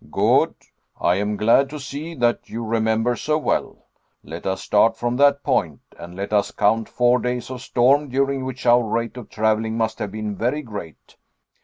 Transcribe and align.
"Good. 0.09 0.55
I 0.99 1.17
am 1.17 1.37
glad 1.37 1.69
to 1.69 1.79
see 1.79 2.15
that 2.15 2.49
you 2.49 2.63
remember 2.65 3.15
so 3.15 3.37
well. 3.37 3.85
Let 4.23 4.47
us 4.47 4.63
start 4.63 4.97
from 4.97 5.17
that 5.17 5.43
point, 5.43 5.81
and 5.95 6.15
let 6.15 6.33
us 6.33 6.49
count 6.49 6.89
four 6.89 7.19
days 7.19 7.51
of 7.51 7.61
storm, 7.61 8.09
during 8.09 8.43
which 8.43 8.65
our 8.65 8.81
rate 8.83 9.15
of 9.15 9.29
traveling 9.29 9.77
must 9.77 9.99
have 9.99 10.11
been 10.11 10.35
very 10.35 10.63
great. 10.63 11.17